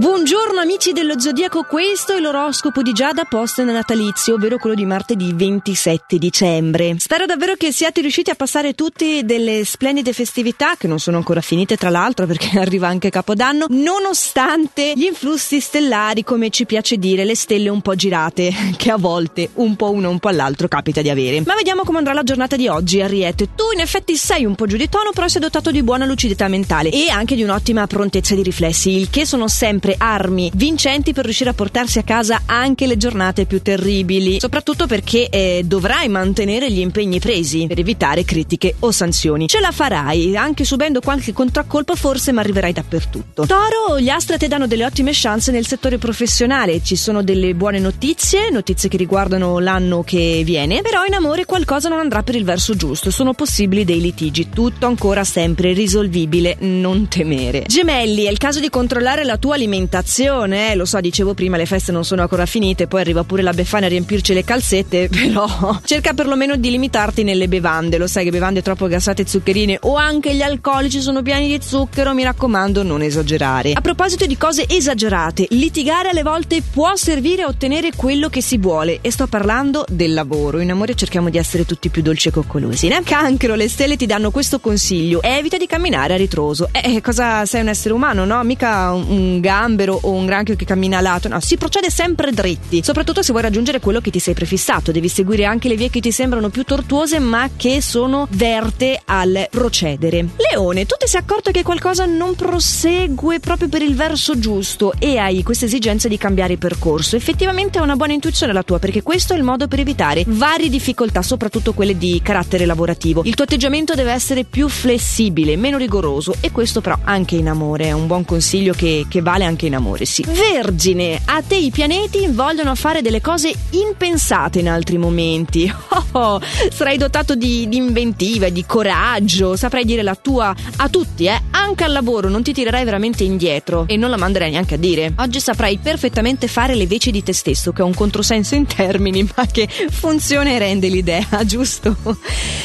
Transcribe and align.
Buongiorno 0.00 0.60
amici 0.60 0.92
dello 0.92 1.20
Zodiaco, 1.20 1.64
questo 1.64 2.16
è 2.16 2.20
l'oroscopo 2.20 2.80
di 2.80 2.94
Giada 2.94 3.24
post 3.24 3.60
natalizio, 3.60 4.36
ovvero 4.36 4.56
quello 4.56 4.74
di 4.74 4.86
martedì 4.86 5.30
27 5.34 6.16
dicembre. 6.16 6.94
Spero 6.98 7.26
davvero 7.26 7.54
che 7.54 7.70
siate 7.70 8.00
riusciti 8.00 8.30
a 8.30 8.34
passare 8.34 8.72
tutti 8.72 9.26
delle 9.26 9.62
splendide 9.62 10.14
festività, 10.14 10.76
che 10.78 10.86
non 10.86 10.98
sono 10.98 11.18
ancora 11.18 11.42
finite 11.42 11.76
tra 11.76 11.90
l'altro 11.90 12.24
perché 12.24 12.56
arriva 12.58 12.88
anche 12.88 13.10
Capodanno, 13.10 13.66
nonostante 13.68 14.94
gli 14.96 15.04
influssi 15.04 15.60
stellari, 15.60 16.24
come 16.24 16.48
ci 16.48 16.64
piace 16.64 16.96
dire, 16.96 17.26
le 17.26 17.36
stelle 17.36 17.68
un 17.68 17.82
po' 17.82 17.94
girate, 17.94 18.54
che 18.78 18.90
a 18.90 18.96
volte 18.96 19.50
un 19.56 19.76
po' 19.76 19.90
uno 19.90 20.08
un 20.08 20.18
po' 20.18 20.28
all'altro 20.28 20.66
capita 20.66 21.02
di 21.02 21.10
avere. 21.10 21.42
Ma 21.44 21.54
vediamo 21.54 21.82
come 21.82 21.98
andrà 21.98 22.14
la 22.14 22.22
giornata 22.22 22.56
di 22.56 22.68
oggi, 22.68 23.02
Ariete. 23.02 23.50
Tu 23.54 23.64
in 23.74 23.80
effetti 23.80 24.16
sei 24.16 24.46
un 24.46 24.54
po' 24.54 24.64
giù 24.64 24.78
di 24.78 24.88
tono, 24.88 25.10
però 25.12 25.28
sei 25.28 25.42
dotato 25.42 25.70
di 25.70 25.82
buona 25.82 26.06
lucidità 26.06 26.48
mentale 26.48 26.88
e 26.88 27.10
anche 27.10 27.34
di 27.34 27.42
un'ottima 27.42 27.86
prontezza 27.86 28.34
di 28.34 28.42
riflessi, 28.42 28.96
il 28.96 29.10
che 29.10 29.26
sono 29.26 29.46
sempre 29.46 29.88
sempre 29.90 29.94
armi 29.98 30.50
vincenti 30.54 31.12
per 31.12 31.24
riuscire 31.24 31.50
a 31.50 31.54
portarsi 31.54 31.98
a 31.98 32.02
casa 32.02 32.42
anche 32.46 32.86
le 32.86 32.96
giornate 32.96 33.46
più 33.46 33.62
terribili, 33.62 34.38
soprattutto 34.38 34.86
perché 34.86 35.28
eh, 35.28 35.62
dovrai 35.64 36.08
mantenere 36.08 36.70
gli 36.70 36.78
impegni 36.78 37.18
presi 37.18 37.66
per 37.66 37.78
evitare 37.78 38.24
critiche 38.24 38.76
o 38.80 38.90
sanzioni. 38.90 39.48
Ce 39.48 39.60
la 39.60 39.70
farai, 39.70 40.36
anche 40.36 40.64
subendo 40.64 41.00
qualche 41.00 41.32
contraccolpo 41.32 41.94
forse, 41.94 42.32
ma 42.32 42.40
arriverai 42.40 42.72
dappertutto. 42.72 43.46
Toro, 43.46 43.98
gli 43.98 44.08
astri 44.08 44.38
ti 44.38 44.48
danno 44.48 44.66
delle 44.66 44.84
ottime 44.84 45.10
chance 45.12 45.50
nel 45.50 45.66
settore 45.66 45.98
professionale, 45.98 46.82
ci 46.82 46.96
sono 46.96 47.22
delle 47.22 47.54
buone 47.54 47.78
notizie, 47.78 48.50
notizie 48.50 48.88
che 48.88 48.96
riguardano 48.96 49.58
l'anno 49.58 50.02
che 50.02 50.42
viene, 50.44 50.82
però 50.82 51.04
in 51.04 51.14
amore 51.14 51.44
qualcosa 51.44 51.88
non 51.88 51.98
andrà 51.98 52.22
per 52.22 52.34
il 52.34 52.44
verso 52.44 52.74
giusto, 52.74 53.10
sono 53.10 53.32
possibili 53.32 53.84
dei 53.84 54.00
litigi, 54.00 54.48
tutto 54.50 54.86
ancora 54.86 55.24
sempre 55.24 55.72
risolvibile, 55.72 56.56
non 56.60 57.08
temere. 57.08 57.64
Gemelli, 57.66 58.24
è 58.24 58.30
il 58.30 58.38
caso 58.38 58.60
di 58.60 58.68
controllare 58.68 59.24
la 59.24 59.36
tua 59.36 59.54
alimentazione 59.54 59.78
alimentazione, 59.80 60.72
eh, 60.72 60.74
lo 60.74 60.84
so, 60.84 61.00
dicevo 61.00 61.34
prima, 61.34 61.56
le 61.56 61.66
feste 61.66 61.92
non 61.92 62.04
sono 62.04 62.22
ancora 62.22 62.46
finite, 62.46 62.86
poi 62.86 63.00
arriva 63.00 63.24
pure 63.24 63.42
la 63.42 63.52
Befana 63.52 63.86
a 63.86 63.88
riempirci 63.88 64.34
le 64.34 64.44
calzette, 64.44 65.08
però 65.10 65.80
cerca 65.84 66.12
perlomeno 66.12 66.56
di 66.56 66.70
limitarti 66.70 67.22
nelle 67.22 67.48
bevande, 67.48 67.98
lo 67.98 68.06
sai 68.06 68.24
che 68.24 68.30
bevande 68.30 68.62
troppo 68.62 68.86
gassate 68.86 69.22
e 69.22 69.26
zuccherine 69.26 69.78
o 69.82 69.96
anche 69.96 70.34
gli 70.34 70.42
alcolici 70.42 71.00
sono 71.00 71.22
pieni 71.22 71.48
di 71.48 71.58
zucchero, 71.62 72.14
mi 72.14 72.22
raccomando 72.22 72.82
non 72.82 73.02
esagerare. 73.02 73.72
A 73.72 73.80
proposito 73.80 74.26
di 74.26 74.36
cose 74.36 74.66
esagerate, 74.68 75.46
litigare 75.50 76.10
alle 76.10 76.22
volte 76.22 76.62
può 76.62 76.94
servire 76.94 77.42
a 77.42 77.46
ottenere 77.46 77.90
quello 77.96 78.28
che 78.28 78.42
si 78.42 78.58
vuole 78.58 78.98
e 79.00 79.10
sto 79.10 79.26
parlando 79.26 79.84
del 79.88 80.12
lavoro. 80.12 80.60
In 80.60 80.70
amore 80.70 80.94
cerchiamo 80.94 81.30
di 81.30 81.38
essere 81.38 81.64
tutti 81.64 81.88
più 81.88 82.02
dolci 82.02 82.28
e 82.28 82.32
coccolosi, 82.32 82.88
né? 82.88 83.02
Cancro, 83.02 83.54
le 83.54 83.68
stelle 83.68 83.96
ti 83.96 84.06
danno 84.06 84.30
questo 84.30 84.60
consiglio, 84.60 85.22
evita 85.22 85.56
di 85.56 85.66
camminare 85.66 86.14
a 86.14 86.16
ritroso. 86.16 86.68
Eh, 86.72 87.00
cosa 87.00 87.46
sei 87.46 87.62
un 87.62 87.68
essere 87.68 87.94
umano, 87.94 88.24
no? 88.24 88.42
Mica 88.42 88.92
un 88.92 89.40
gambo 89.40 89.69
gambero 89.70 89.98
o 90.02 90.10
un 90.10 90.26
granchio 90.26 90.56
che 90.56 90.64
cammina 90.64 90.98
a 90.98 91.00
lato, 91.00 91.28
no, 91.28 91.40
si 91.40 91.56
procede 91.56 91.90
sempre 91.90 92.32
dritti, 92.32 92.82
soprattutto 92.82 93.22
se 93.22 93.30
vuoi 93.30 93.42
raggiungere 93.44 93.80
quello 93.80 94.00
che 94.00 94.10
ti 94.10 94.18
sei 94.18 94.34
prefissato, 94.34 94.90
devi 94.90 95.08
seguire 95.08 95.44
anche 95.44 95.68
le 95.68 95.76
vie 95.76 95.90
che 95.90 96.00
ti 96.00 96.10
sembrano 96.10 96.48
più 96.48 96.64
tortuose 96.64 97.18
ma 97.18 97.48
che 97.56 97.80
sono 97.80 98.26
verte 98.30 99.00
al 99.04 99.46
procedere. 99.50 100.26
Leone, 100.50 100.86
tu 100.86 100.96
ti 100.98 101.06
sei 101.06 101.20
accorto 101.20 101.50
che 101.50 101.62
qualcosa 101.62 102.04
non 102.04 102.34
prosegue 102.34 103.38
proprio 103.40 103.68
per 103.68 103.82
il 103.82 103.94
verso 103.94 104.38
giusto 104.38 104.92
e 104.98 105.18
hai 105.18 105.42
questa 105.42 105.66
esigenza 105.66 106.08
di 106.08 106.18
cambiare 106.18 106.56
percorso. 106.56 107.16
Effettivamente 107.16 107.78
è 107.78 107.82
una 107.82 107.96
buona 107.96 108.12
intuizione 108.12 108.52
la 108.52 108.62
tua 108.62 108.78
perché 108.78 109.02
questo 109.02 109.34
è 109.34 109.36
il 109.36 109.44
modo 109.44 109.68
per 109.68 109.80
evitare 109.80 110.24
varie 110.26 110.68
difficoltà, 110.68 111.22
soprattutto 111.22 111.72
quelle 111.72 111.96
di 111.96 112.20
carattere 112.22 112.66
lavorativo. 112.66 113.22
Il 113.24 113.34
tuo 113.34 113.44
atteggiamento 113.44 113.94
deve 113.94 114.12
essere 114.12 114.44
più 114.44 114.68
flessibile, 114.68 115.56
meno 115.56 115.76
rigoroso 115.76 116.34
e 116.40 116.50
questo 116.50 116.80
però 116.80 116.98
anche 117.04 117.36
in 117.36 117.48
amore 117.48 117.86
è 117.86 117.92
un 117.92 118.06
buon 118.06 118.24
consiglio 118.24 118.72
che, 118.72 119.06
che 119.08 119.20
vale 119.20 119.44
anche 119.44 119.59
anche 119.60 119.66
in 119.66 119.74
amore, 119.74 120.04
sì. 120.06 120.24
Vergine, 120.26 121.20
a 121.26 121.42
te 121.42 121.56
i 121.56 121.70
pianeti 121.70 122.26
vogliono 122.28 122.74
fare 122.74 123.02
delle 123.02 123.20
cose 123.20 123.52
impensate 123.70 124.60
in 124.60 124.68
altri 124.68 124.96
momenti. 124.96 125.70
Oh, 125.92 126.06
oh 126.12 126.40
sarai 126.70 126.96
dotato 126.96 127.34
di, 127.34 127.68
di 127.68 127.76
inventiva, 127.76 128.48
di 128.48 128.64
coraggio, 128.64 129.56
saprai 129.56 129.84
dire 129.84 130.02
la 130.02 130.14
tua 130.14 130.54
a 130.76 130.88
tutti, 130.88 131.24
eh. 131.24 131.40
Anche 131.50 131.84
al 131.84 131.92
lavoro 131.92 132.28
non 132.28 132.42
ti 132.42 132.52
tirerai 132.52 132.84
veramente 132.84 133.24
indietro 133.24 133.84
e 133.86 133.96
non 133.96 134.10
la 134.10 134.16
manderai 134.16 134.50
neanche 134.50 134.74
a 134.74 134.78
dire. 134.78 135.12
Oggi 135.16 135.40
saprai 135.40 135.78
perfettamente 135.78 136.46
fare 136.46 136.74
le 136.74 136.86
veci 136.86 137.10
di 137.10 137.22
te 137.22 137.32
stesso, 137.32 137.72
che 137.72 137.82
è 137.82 137.84
un 137.84 137.94
controsenso 137.94 138.54
in 138.54 138.66
termini, 138.66 139.28
ma 139.36 139.46
che 139.46 139.68
funziona 139.90 140.50
e 140.50 140.58
rende 140.58 140.88
l'idea, 140.88 141.26
giusto? 141.44 141.96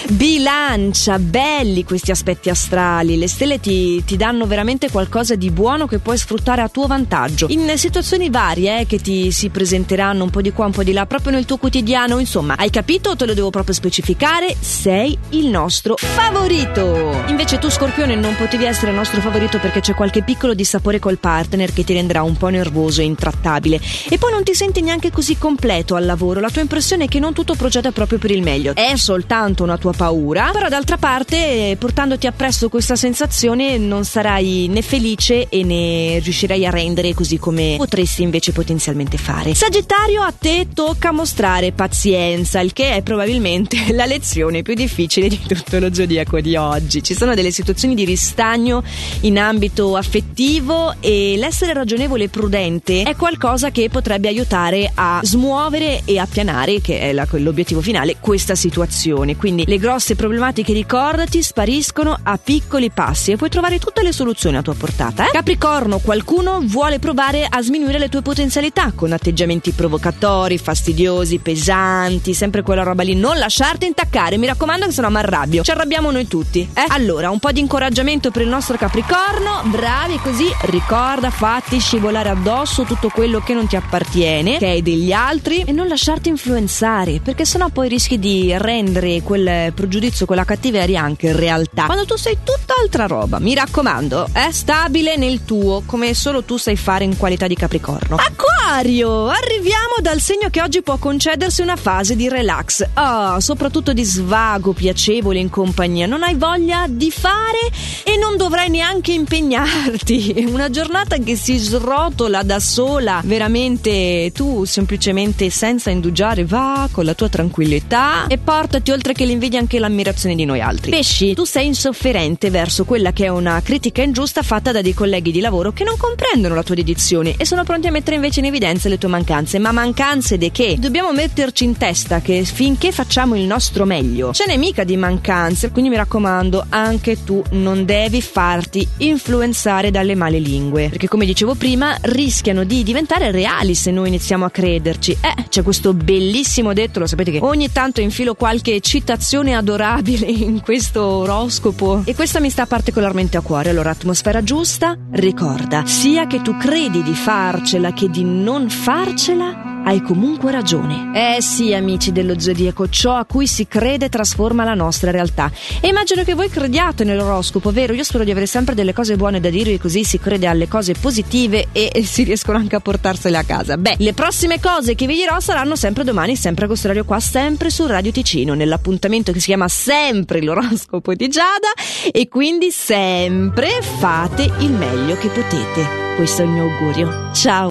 Bilancia, 0.10 1.18
belli 1.20 1.84
questi 1.84 2.12
aspetti 2.12 2.50
astrali. 2.50 3.18
Le 3.18 3.28
stelle 3.28 3.60
ti, 3.60 4.04
ti 4.04 4.18
danno 4.18 4.46
veramente 4.46 4.90
qualcosa 4.90 5.36
di 5.36 5.50
buono 5.50 5.88
che 5.88 6.00
puoi 6.00 6.18
sfruttare 6.18 6.62
a 6.62 6.70
tuo 6.70 6.85
vantaggio. 6.88 7.48
In 7.50 7.72
situazioni 7.76 8.30
varie 8.30 8.82
eh, 8.82 8.86
che 8.86 9.00
ti 9.00 9.32
si 9.32 9.50
presenteranno 9.50 10.24
un 10.24 10.30
po' 10.30 10.42
di 10.42 10.52
qua, 10.52 10.66
un 10.66 10.72
po' 10.72 10.84
di 10.84 10.94
là, 10.94 11.06
proprio 11.06 11.32
nel 11.32 11.46
tuo 11.46 11.58
quotidiano. 11.58 12.20
Insomma, 12.20 12.56
hai 12.58 12.70
capito? 12.70 13.16
Te 13.16 13.26
lo 13.26 13.34
devo 13.34 13.50
proprio 13.50 13.74
specificare. 13.74 14.56
Sei 14.60 15.18
il 15.30 15.48
nostro 15.48 15.96
favorito. 15.98 17.24
Invece 17.28 17.58
tu, 17.58 17.70
Scorpione, 17.70 18.16
non 18.16 18.36
potevi 18.36 18.66
essere 18.66 18.92
il 18.92 18.98
nostro 18.98 19.22
favorito 19.22 19.60
perché 19.60 19.82
c'è 19.82 19.94
qualche 19.94 20.24
piccolo 20.24 20.54
dissapore 20.54 21.00
col 21.00 21.18
partner 21.18 21.74
che 21.74 21.84
ti 21.84 21.94
renderà 21.94 22.24
un 22.24 22.38
po' 22.38 22.50
nervoso 22.50 23.02
e 23.02 23.06
intrattabile. 23.06 23.80
E 24.10 24.18
poi 24.18 24.32
non 24.32 24.44
ti 24.44 24.54
senti 24.54 24.82
neanche 24.82 25.12
così 25.12 25.38
completo 25.38 25.96
al 25.96 26.06
lavoro. 26.06 26.40
La 26.40 26.50
tua 26.50 26.62
impressione 26.62 27.06
è 27.06 27.08
che 27.08 27.20
non 27.20 27.34
tutto 27.34 27.56
procede 27.56 27.92
proprio 27.92 28.20
per 28.20 28.32
il 28.32 28.42
meglio. 28.42 28.74
È 28.76 28.96
soltanto 28.96 29.64
una 29.64 29.78
tua 29.78 29.94
paura, 29.94 30.50
però 30.52 30.68
d'altra 30.68 30.98
parte, 30.98 31.76
portandoti 31.80 32.28
appresso 32.28 32.70
questa 32.70 32.96
sensazione, 32.96 33.78
non 33.78 34.06
sarai 34.06 34.68
né 34.70 34.82
felice 34.82 35.48
e 35.50 35.64
né 35.64 36.20
riuscirai 36.20 36.66
a 36.66 36.72
rendere 36.76 37.14
così 37.14 37.38
come 37.38 37.76
potresti 37.78 38.22
invece 38.22 38.52
potenzialmente 38.52 39.18
fare. 39.18 39.56
Sagittario, 39.56 40.22
a 40.22 40.32
te 40.32 40.68
tocca 40.74 41.12
mostrare 41.12 41.72
pazienza, 41.72 42.60
il 42.60 42.74
che 42.74 42.96
è 42.96 43.02
probabilmente 43.02 43.78
la 43.96 44.06
lezione 44.06 44.62
più 44.62 44.74
difficile 44.74 45.28
di 45.28 45.40
tutto 45.40 45.80
lo 45.80 45.94
zodiaco 45.94 46.40
di 46.42 46.56
oggi. 46.56 47.02
Ci 47.02 47.16
sono 47.16 47.34
delle 47.34 47.52
situazioni 47.52 47.96
di 47.96 48.04
ristagno 48.04 48.84
in 49.22 49.40
ambito 49.40 49.96
affettivo 49.96 50.94
e 51.00 51.36
l'essere 51.38 51.74
ragionevole 51.74 52.26
e 52.26 52.30
prudente 52.30 53.04
è 53.04 53.16
qualcosa 53.16 53.72
che 53.72 53.90
potrebbe 53.90 54.28
aiutare 54.28 54.92
a 54.94 55.22
smuovere 55.24 56.02
e 56.06 56.20
appianare, 56.20 56.82
che 56.82 57.00
è 57.00 57.14
la, 57.14 57.26
l'obiettivo 57.32 57.82
finale, 57.82 58.18
questa 58.20 58.56
situazione. 58.56 59.36
Quindi 59.36 59.64
le 59.66 59.78
grosse 59.78 60.16
problematiche, 60.16 60.74
ricordati, 60.74 61.42
spariscono 61.42 62.18
a 62.22 62.38
piccoli 62.38 62.92
passi 62.92 63.32
e 63.32 63.38
puoi 63.38 63.50
trovare 63.50 63.80
tutte 63.80 64.04
le 64.04 64.12
soluzioni 64.12 64.58
a 64.58 64.62
tua 64.62 64.76
portata. 64.76 65.28
Eh? 65.28 65.32
Capricorno, 65.32 66.00
qualcuno 66.00 66.65
vuole 66.66 67.00
provare 67.00 67.46
a 67.50 67.62
sminuire 67.62 68.00
le 68.00 68.10
tue 68.10 68.22
potenzialità 68.22 68.92
con 68.94 69.12
atteggiamenti 69.12 69.72
provocatori, 69.72 70.58
fastidiosi, 70.58 71.40
pesanti, 71.40 72.34
sempre 72.34 72.62
quella 72.62 72.84
roba 72.84 73.04
lì. 73.04 73.16
Non 73.16 73.38
lasciarti 73.38 73.86
intaccare, 73.86 74.38
mi 74.38 74.48
raccomando 74.48 74.86
che 74.86 74.92
se 74.92 75.02
no 75.02 75.10
mi 75.10 75.18
arrabbio. 75.18 75.64
Ci 75.64 75.72
arrabbiamo 75.72 76.12
noi 76.12 76.28
tutti, 76.28 76.68
eh? 76.74 76.86
Allora, 76.88 77.30
un 77.30 77.40
po' 77.40 77.52
di 77.52 77.60
incoraggiamento 77.60 78.32
per 78.32 78.42
il 78.42 78.50
nostro 78.50 78.78
Capricorno, 78.78 79.62
bravi 79.66 80.18
così, 80.18 80.46
ricorda, 80.64 81.30
fatti 81.30 81.80
scivolare 81.80 82.30
addosso 82.30 82.84
tutto 82.84 83.10
quello 83.10 83.40
che 83.40 83.54
non 83.54 83.68
ti 83.68 83.76
appartiene, 83.76 84.58
che 84.58 84.74
è 84.74 84.82
degli 84.82 85.12
altri 85.12 85.64
e 85.66 85.72
non 85.72 85.88
lasciarti 85.88 86.30
influenzare, 86.30 87.20
perché 87.22 87.46
sennò 87.46 87.70
poi 87.70 87.88
rischi 87.90 88.20
di 88.20 88.54
rendere 88.58 89.22
quel 89.22 89.72
pregiudizio, 89.74 90.26
quella 90.26 90.46
cattiveria 90.46 91.02
anche 91.02 91.32
realtà. 91.32 91.86
Quando 91.86 92.06
tu 92.06 92.16
sei 92.16 92.38
tutt'altra 92.44 93.06
roba, 93.06 93.40
mi 93.40 93.54
raccomando, 93.54 94.30
è 94.32 94.50
stabile 94.52 95.16
nel 95.18 95.46
tuo, 95.46 95.84
come 95.86 96.14
solo 96.14 96.44
tu 96.44 96.55
sai 96.58 96.76
fare 96.76 97.04
in 97.04 97.18
qualità 97.18 97.48
di 97.48 97.56
Capricorno. 97.56 98.18
Acquario! 98.18 99.28
Arriviamo 99.28 99.96
dal 100.02 100.20
segno 100.20 100.50
che 100.50 100.62
oggi 100.62 100.82
può 100.82 100.98
concedersi 100.98 101.62
una 101.62 101.76
fase 101.76 102.16
di 102.16 102.30
relax. 102.30 102.86
Ah, 102.94 103.40
soprattutto 103.40 103.94
di 103.94 104.04
svago 104.04 104.74
piacevole 104.74 105.40
in 105.40 105.50
compagnia. 105.50 106.06
Non 106.06 106.24
hai 106.24 106.36
voglia 106.36 106.86
di 106.88 107.12
fare 107.12 107.60
e 108.04 108.18
non 108.18 108.38
dovrai 108.38 108.70
neanche 108.70 109.12
impegnarti. 109.12 110.46
Una 110.52 110.70
giornata 110.70 111.18
che 111.18 111.36
si 111.36 111.58
srotola 111.58 112.44
da 112.44 112.60
sola. 112.60 113.22
Veramente 113.24 114.32
tu 114.34 114.64
semplicemente 114.66 115.50
senza 115.50 115.90
indugiare 115.90 116.46
va 116.46 116.88
con 116.92 117.06
la 117.06 117.14
tua 117.14 117.30
tranquillità 117.30 118.28
e 118.28 118.38
portati 118.38 118.92
oltre 118.92 119.14
che 119.14 119.26
l'invidia 119.26 119.60
anche 119.60 119.80
l'ammirazione 119.80 120.36
di 120.36 120.46
noi 120.46 120.62
altri. 120.62 120.92
Pesci, 120.92 121.34
tu 121.34 121.44
sei 121.44 121.66
insofferente 121.68 122.50
verso 122.50 122.86
quella 122.86 123.12
che 123.12 123.26
è 123.26 123.30
una 123.30 123.62
critica 123.64 124.04
ingiusta 124.04 124.44
fatta 124.44 124.72
da 124.72 124.82
dei 124.82 124.94
colleghi 124.94 125.32
di 125.32 125.40
lavoro 125.40 125.72
che 125.72 125.84
non 125.84 125.98
comprendono 125.98 126.45
la 126.54 126.64
tua 126.64 126.76
dedizione 126.76 127.36
e 127.38 127.46
sono 127.46 127.64
pronti 127.64 127.88
a 127.88 127.92
mettere 127.92 128.16
invece 128.16 128.42
in 128.42 128.46
evidenza 128.46 128.90
le 128.90 128.98
tue 128.98 129.10
mancanze. 129.10 129.58
Ma 129.58 129.72
mancanze 129.72 130.38
di 130.38 130.52
che? 130.52 130.76
Dobbiamo 130.78 131.12
metterci 131.12 131.64
in 131.64 131.78
testa 131.78 132.22
che 132.22 132.44
finché 132.44 132.92
facciamo 132.92 133.36
il 133.36 133.46
nostro 133.46 133.86
meglio, 133.86 134.34
ce 134.34 134.46
n'è 134.48 134.58
mica 134.58 134.84
di 134.84 134.98
mancanze. 134.98 135.72
Quindi 135.72 135.90
mi 135.90 135.98
raccomando, 135.98 136.66
anche 136.70 137.24
tu 137.24 137.44
non 137.52 137.86
devi 137.86 138.22
farti 138.22 138.88
influenzare 138.98 139.92
dalle 139.92 140.16
male 140.16 140.40
lingue. 140.40 140.90
Perché 140.90 141.08
come 141.08 141.26
dicevo 141.26 141.56
prima, 141.56 141.98
rischiano 142.02 142.64
di 142.64 142.84
diventare 142.84 143.32
reali 143.32 143.76
se 143.76 143.92
noi 143.92 144.10
iniziamo 144.10 144.46
a 144.46 144.50
crederci. 144.50 145.18
Eh, 145.22 145.46
c'è 145.50 145.64
questo 145.64 145.94
bellissimo 145.94 146.74
detto, 146.74 147.00
lo 147.00 147.08
sapete 147.08 147.32
che 147.32 147.40
ogni 147.42 147.72
tanto 147.72 148.02
infilo 148.02 148.36
qualche 148.36 148.80
citazione 148.82 149.56
adorabile 149.56 150.26
in 150.30 150.62
questo 150.62 151.04
oroscopo. 151.04 152.04
E 152.06 152.16
questa 152.16 152.40
mi 152.40 152.50
sta 152.50 152.66
particolarmente 152.66 153.38
a 153.38 153.42
cuore. 153.42 153.70
Allora, 153.70 153.92
atmosfera 153.92 154.44
giusta, 154.44 154.98
ricorda, 155.12 155.86
sia 155.86 156.25
che 156.28 156.42
tu 156.42 156.58
credi 156.58 157.04
di 157.04 157.14
farcela 157.14 157.94
che 157.94 158.10
di 158.10 158.24
non 158.24 158.70
farcela, 158.70 159.82
hai 159.86 160.02
comunque 160.02 160.52
ragione. 160.52 161.12
Eh 161.14 161.42
sì, 161.42 161.74
amici 161.74 162.12
dello 162.12 162.40
zodiaco, 162.40 162.90
ciò 162.90 163.16
a 163.16 163.26
cui 163.26 163.48
si 163.48 163.68
crede 163.68 164.10
trasforma 164.10 164.64
la 164.64 164.74
nostra 164.74 165.12
realtà. 165.12 165.52
E 165.80 165.88
immagino 165.88 166.24
che 166.24 166.34
voi 166.34 166.50
crediate 166.50 167.04
nell'oroscopo, 167.04 167.72
vero? 167.72 167.94
Io 167.94 168.04
spero 168.04 168.24
di 168.24 168.32
avere 168.32 168.48
sempre 168.48 168.74
delle 168.74 168.94
cose 168.94 169.16
buone 169.16 169.40
da 169.40 169.50
dirvi, 169.50 169.78
così 169.78 170.04
si 170.04 170.20
crede 170.20 170.48
alle 170.48 170.68
cose 170.68 170.94
positive 170.94 171.68
e 171.72 171.92
si 172.04 172.24
riescono 172.24 172.58
anche 172.58 172.76
a 172.76 172.80
portarsele 172.80 173.38
a 173.38 173.44
casa. 173.44 173.78
Beh, 173.78 173.96
le 174.00 174.14
prossime 174.14 174.60
cose 174.60 174.96
che 174.96 175.06
vi 175.06 175.16
dirò 175.16 175.40
saranno 175.40 175.76
sempre 175.76 176.04
domani, 176.04 176.36
sempre 176.36 176.66
a 176.66 176.68
Costrario 176.68 177.06
qua, 177.06 177.20
sempre 177.20 177.70
su 177.70 177.86
Radio 177.86 178.12
Ticino, 178.12 178.54
nell'appuntamento 178.56 179.32
che 179.32 179.40
si 179.40 179.48
chiama 179.48 179.68
sempre 179.68 180.42
l'oroscopo 180.42 181.14
di 181.14 181.28
Giada 181.28 181.72
e 182.12 182.28
quindi 182.28 182.72
sempre 182.72 183.70
fate 183.82 184.52
il 184.60 184.72
meglio 184.72 185.16
che 185.18 185.28
potete. 185.28 186.05
Questo 186.16 186.44
è 186.44 186.46
il 186.46 186.52
mio 186.52 186.64
augurio. 186.64 187.30
Ciao! 187.34 187.64